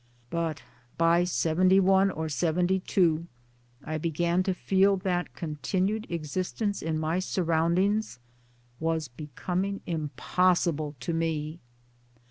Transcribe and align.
But 0.31 0.63
by 0.97 1.25
'71 1.25 2.09
and 2.09 2.31
'72 2.31 3.27
I 3.83 3.99
began 3.99 4.41
to 4.41 4.53
feel 4.55 4.97
that 4.97 5.35
continued 5.35 6.07
existence 6.09 6.81
in 6.81 6.97
my 6.97 7.19
surroundings 7.19 8.17
was 8.79 9.07
becoming 9.09 9.81
impos 9.85 10.73
sible 10.73 10.95
to 11.01 11.13
me. 11.13 11.59